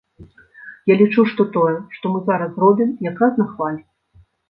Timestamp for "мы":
2.17-2.25